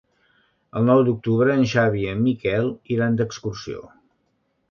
El 0.79 0.87
nou 0.89 1.01
d'octubre 1.09 1.57
en 1.57 1.61
Xavi 1.73 2.01
i 2.05 2.09
en 2.13 2.23
Miquel 2.29 2.71
iran 2.97 3.19
d'excursió. 3.21 3.85